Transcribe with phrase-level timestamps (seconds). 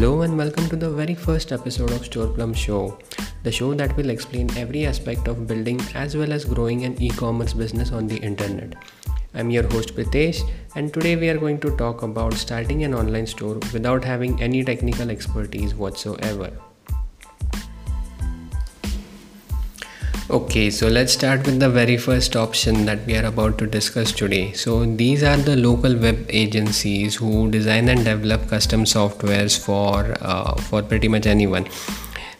[0.00, 2.98] Hello and welcome to the very first episode of Storeplum Show,
[3.42, 7.52] the show that will explain every aspect of building as well as growing an e-commerce
[7.52, 8.76] business on the internet.
[9.34, 10.40] I'm your host Pritesh
[10.74, 14.64] and today we are going to talk about starting an online store without having any
[14.64, 16.50] technical expertise whatsoever.
[20.30, 24.12] Okay, so let's start with the very first option that we are about to discuss
[24.12, 24.52] today.
[24.52, 30.54] So these are the local web agencies who design and develop custom softwares for uh,
[30.54, 31.66] for pretty much anyone.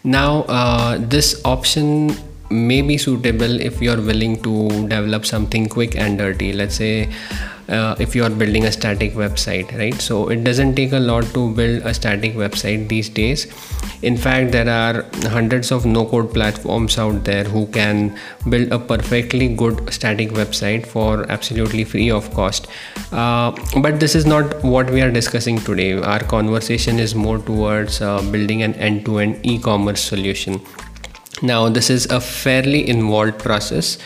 [0.05, 2.15] Now uh, this option
[2.49, 6.53] may be suitable if you are willing to develop something quick and dirty.
[6.53, 7.11] Let's say
[7.71, 9.95] uh, if you are building a static website right?
[10.01, 13.47] So it doesn't take a lot to build a static website these days.
[14.03, 18.17] In fact there are hundreds of no code platforms out there who can
[18.49, 22.67] build a perfectly good static website for absolutely free of cost.
[23.13, 25.93] Uh, but this is not what we are discussing today.
[25.95, 30.61] Our conversation is more towards uh, building an end-to-end e-commerce solution
[31.43, 33.99] now this is a fairly involved process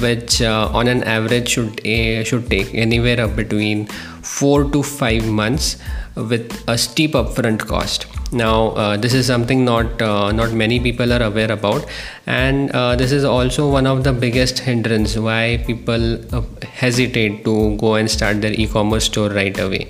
[0.00, 5.76] which uh, on an average should uh, should take anywhere between 4 to 5 months
[6.14, 8.06] with a steep upfront cost.
[8.32, 11.86] Now uh, this is something not uh, not many people are aware about.
[12.26, 17.76] And uh, this is also one of the biggest hindrance why people uh, hesitate to
[17.76, 19.88] go and start their e-commerce store right away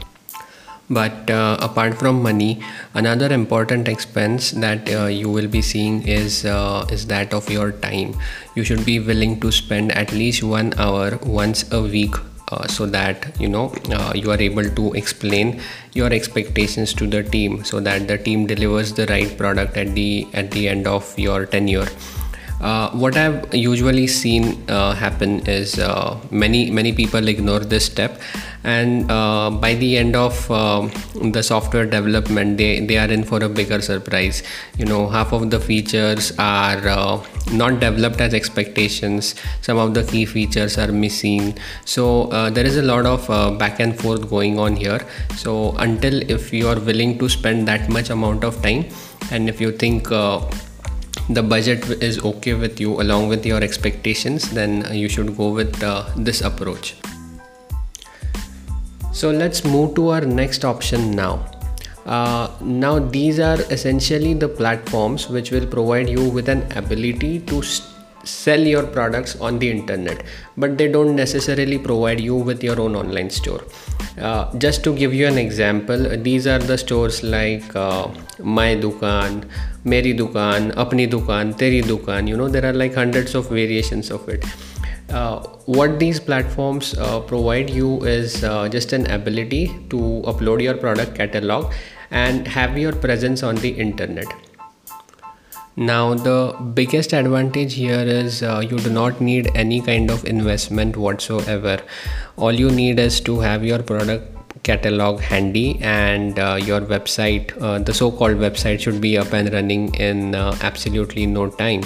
[0.91, 2.61] but uh, apart from money
[2.95, 7.73] another important expense that uh, you will be seeing is uh, is that of your
[7.73, 8.15] time.
[8.55, 12.15] You should be willing to spend at least one hour once a week
[12.51, 15.61] uh, so that you know uh, you are able to explain
[15.93, 20.27] your expectations to the team so that the team delivers the right product at the
[20.33, 21.89] at the end of your tenure.
[22.61, 28.21] Uh, what I've usually seen uh, happen is uh, many many people ignore this step,
[28.65, 30.91] and uh, by the end of um,
[31.33, 34.43] the software development, they they are in for a bigger surprise.
[34.77, 39.35] You know, half of the features are uh, not developed as expectations.
[39.63, 41.57] Some of the key features are missing.
[41.85, 45.01] So uh, there is a lot of back and forth going on here.
[45.37, 48.87] So until if you are willing to spend that much amount of time,
[49.31, 50.09] and if you think
[51.29, 55.83] the budget is okay with you along with your expectations then you should go with
[55.83, 56.97] uh, this approach
[59.13, 61.45] so let's move to our next option now.
[62.07, 67.63] Uh, now these are essentially the platforms which will provide you with an ability to
[68.25, 70.23] sell your products on the internet
[70.57, 73.63] but they don't necessarily provide you with your own online store.
[74.21, 78.09] Uh, just to give you an example these are the stores like uh,
[78.43, 79.45] my dukan
[79.85, 84.29] meri dukan apni dukan teri dukan you know there are like hundreds of variations of
[84.29, 84.45] it
[85.11, 90.77] uh, what these platforms uh, provide you is uh, just an ability to upload your
[90.77, 91.73] product catalog
[92.11, 94.27] and have your presence on the internet.
[95.77, 100.97] Now the biggest advantage here is uh, you do not need any kind of investment
[100.97, 101.81] whatsoever.
[102.37, 107.79] All you need is to have your product catalog handy and uh, your website uh,
[107.79, 111.83] the so-called website should be up and running in uh, absolutely no time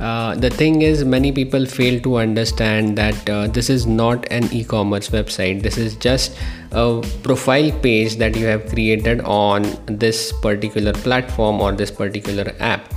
[0.00, 4.44] uh, the thing is many people fail to understand that uh, this is not an
[4.52, 5.62] e-commerce website.
[5.62, 6.36] This is just
[6.72, 12.92] a profile page that you have created on this particular platform or this particular app.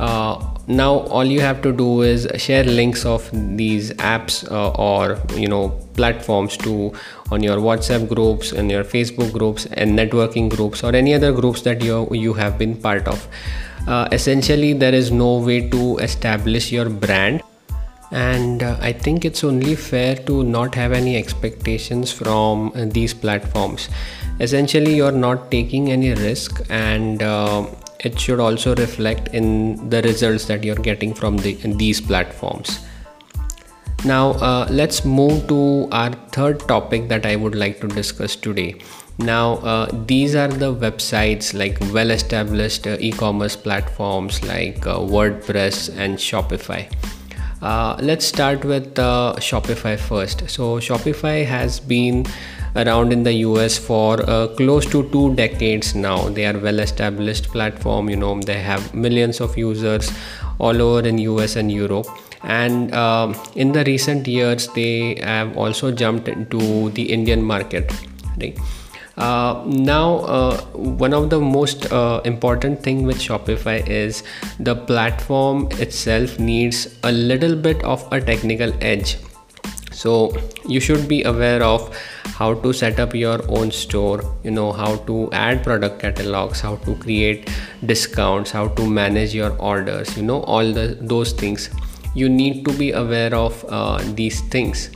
[0.00, 5.18] Uh, now all you have to do is share links of these apps uh, or
[5.36, 6.92] you know platforms to
[7.32, 11.62] on your whatsapp groups and your facebook groups and networking groups or any other groups
[11.62, 13.26] that you you have been part of
[13.88, 17.42] uh, essentially there is no way to establish your brand.
[18.10, 23.12] And uh, i think it's only fair to not have any expectations from uh, these
[23.12, 23.88] platforms.
[24.40, 27.66] Essentially you're not taking any risk and uh,
[28.00, 32.78] it should also reflect in the results that you're getting from the, these platforms.
[34.06, 38.70] Now uh, let's move to our third topic that i would like to discuss today
[39.18, 45.94] now uh, these are the websites like well established uh, e-commerce platforms like uh, wordpress
[45.96, 46.90] and shopify.
[47.60, 50.48] Uh, let's start with uh, shopify first.
[50.48, 52.26] So shopify has been
[52.76, 56.28] around in the us for uh, close to two decades now.
[56.28, 60.12] They are well established platform you know they have millions of users
[60.60, 62.06] all over in us and europe.
[62.44, 62.92] And
[63.56, 67.92] in the recent years they have also jumped into the indian market
[68.40, 68.56] right
[69.18, 74.22] uh, now uh, one of the most uh, important thing with shopify is
[74.60, 79.16] the platform itself needs a little bit of a technical edge.
[79.90, 80.36] So
[80.68, 84.94] you should be aware of how to set up your own store you know how
[85.08, 87.50] to add product catalogs how to create
[87.84, 91.70] discounts how to manage your orders you know all the those things.
[92.14, 94.90] You need to be aware of uh, these things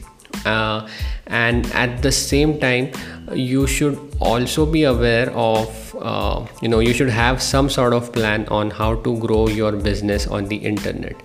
[0.45, 0.89] uh,
[1.27, 2.91] and at the same time
[3.33, 8.13] you should also be aware of uh, you know you should have some sort of
[8.13, 11.17] plan on how to grow your business on the internet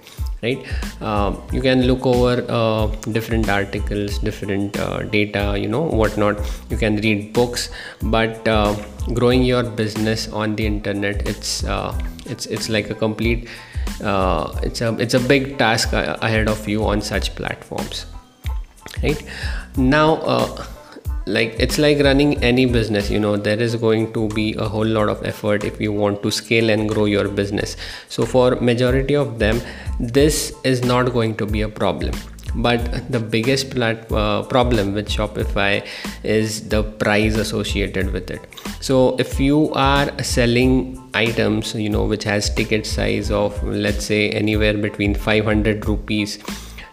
[0.44, 0.64] right?
[1.02, 6.40] Um, you can look over uh, different articles different uh, data you know whatnot.
[6.70, 7.70] You can read books
[8.02, 8.76] but uh,
[9.14, 13.50] growing your business on the internet it's uh, it's it's like a complete
[14.04, 18.06] uh, it's a it's a big task ahead of you on such platforms
[19.04, 19.24] right?
[19.78, 20.66] Now uh,
[21.28, 24.86] like it's like running any business you know there is going to be a whole
[24.86, 27.76] lot of effort if you want to scale and grow your business.
[28.08, 29.62] So for majority of them
[30.00, 32.14] this is not going to be a problem.
[32.56, 35.86] But the biggest plat- uh, problem with shopify
[36.24, 38.42] is the price associated with it.
[38.80, 44.30] So if you are selling items you know which has ticket size of let's say
[44.30, 46.40] anywhere between 500 rupees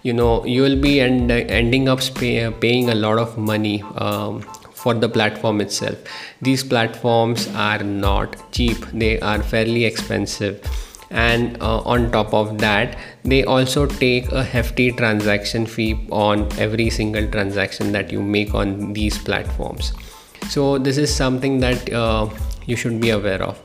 [0.04, 4.42] you know you will be end, ending up pay, paying a lot of money um,
[4.72, 5.96] for the platform itself.
[6.42, 8.76] These platforms are not cheap.
[8.92, 10.62] They are fairly expensive.
[11.10, 16.90] And uh, on top of that they also take a hefty transaction fee on every
[16.90, 19.92] single transaction that you make on these platforms.
[20.50, 22.28] So this is something that uh,
[22.66, 23.58] you should be aware of.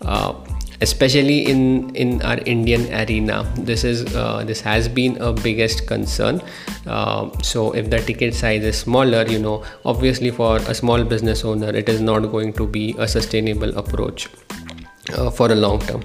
[0.00, 0.34] Uh,
[0.80, 6.40] especially in in our indian arena this is uh, this has been a biggest concern.
[6.86, 11.44] Uh, so if the ticket size is smaller you know obviously for a small business
[11.44, 14.28] owner it is not going to be a sustainable approach
[15.16, 16.02] uh, for a long term.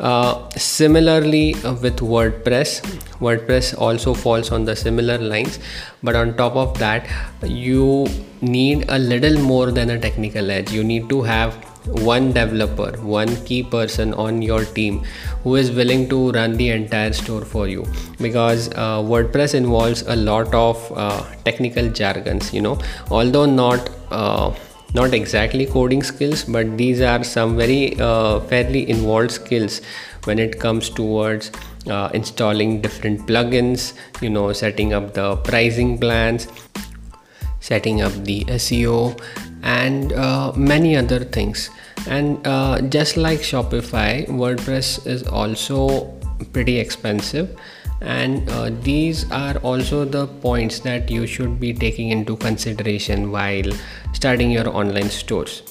[0.00, 2.80] Uh, similarly uh, with wordpress
[3.18, 5.58] wordpress also falls on the similar lines.
[6.02, 7.08] But on top of that
[7.42, 8.06] you
[8.40, 10.70] need a little more than a technical edge.
[10.70, 11.56] You need to have
[12.04, 15.02] one developer one key person on your team
[15.42, 17.84] who is willing to run the entire store for you.
[18.20, 22.78] Because uh, wordpress involves a lot of uh, technical jargons you know.
[23.10, 24.54] Although not uh,
[24.94, 29.80] not exactly coding skills but these are some very uh, fairly involved skills
[30.24, 31.50] when it comes towards
[31.88, 33.92] uh, installing different plugins
[34.22, 36.48] you know setting up the pricing plans
[37.60, 39.18] setting up the SEO
[39.62, 41.70] and uh, many other things.
[42.06, 46.06] And uh, just like shopify wordpress is also
[46.52, 47.58] pretty expensive.
[48.00, 53.70] And uh, these are also the points that you should be taking into consideration while
[54.12, 55.62] starting your online stores.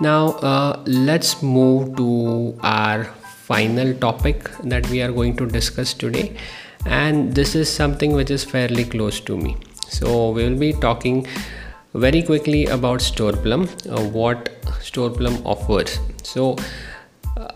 [0.00, 3.04] Now uh, let's move to our
[3.48, 6.36] final topic that we are going to discuss today.
[6.86, 9.56] And this is something which is fairly close to me.
[9.88, 11.26] So we will be talking
[11.94, 14.50] very quickly about storeplum uh, what
[14.80, 15.98] storeplum offers.
[16.22, 16.56] So
[17.36, 17.48] uh,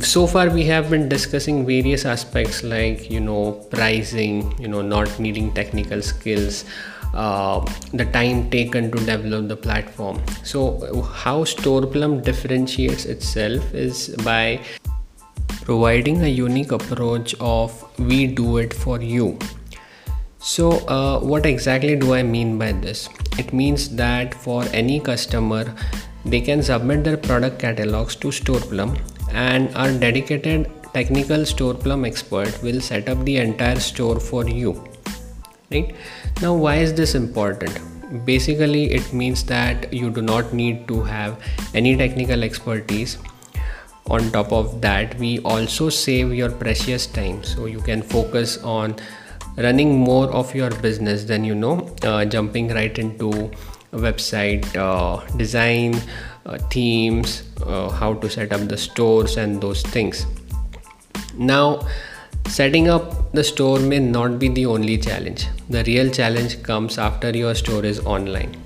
[0.00, 5.18] so far we have been discussing various aspects like you know pricing you know not
[5.18, 6.64] needing technical skills
[7.12, 7.60] uh,
[7.92, 10.20] the time taken to develop the platform.
[10.42, 14.60] So how storeplum differentiates itself is by
[15.64, 19.38] providing a unique approach of we do it for you
[20.44, 23.08] so, uh, what exactly do I mean by this?
[23.38, 25.74] It means that for any customer,
[26.26, 29.00] they can submit their product catalogs to Storeplum,
[29.32, 34.84] and our dedicated technical Storeplum expert will set up the entire store for you.
[35.70, 35.94] Right
[36.42, 37.80] now, why is this important?
[38.26, 41.40] Basically, it means that you do not need to have
[41.72, 43.16] any technical expertise
[44.08, 48.94] on top of that we also save your precious time so you can focus on
[49.56, 53.50] running more of your business than you know uh, jumping right into
[53.92, 55.94] website uh, design
[56.46, 60.26] uh, themes uh, how to set up the stores and those things.
[61.36, 61.86] Now
[62.48, 65.46] setting up the store may not be the only challenge.
[65.70, 68.56] The real challenge comes after your store is online.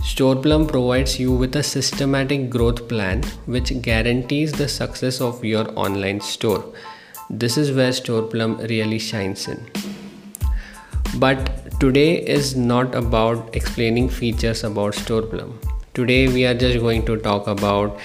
[0.00, 6.20] Storeplum provides you with a systematic growth plan which guarantees the success of your online
[6.20, 6.64] store.
[7.30, 9.62] This is where Storeplum really shines in.
[11.16, 15.52] But today is not about explaining features about Storeplum.
[15.92, 17.98] Today we are just going to talk about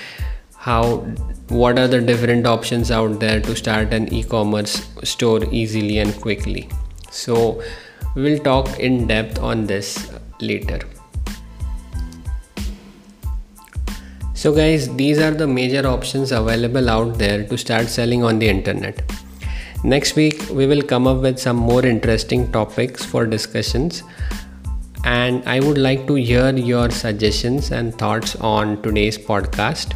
[0.58, 0.98] how
[1.48, 6.68] what are the different options out there to start an e-commerce store easily and quickly.
[7.10, 7.64] So
[8.16, 10.12] we will talk in depth on this
[10.42, 10.82] later.
[14.44, 18.50] So guys, these are the major options available out there to start selling on the
[18.50, 19.02] internet.
[19.86, 24.04] Next week, we will come up with some more interesting topics for discussions.
[25.06, 29.94] And I would like to hear your suggestions and thoughts on today's podcast.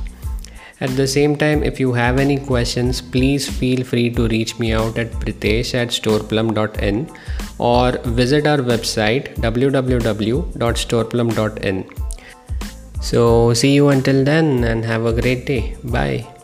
[0.79, 4.71] At the same time, if you have any questions, please feel free to reach me
[4.71, 7.09] out at pritesh at storeplum.in
[7.57, 12.06] or visit our website www.storeplum.in.
[13.09, 15.75] So, see you until then and have a great day.
[15.83, 16.37] Bye.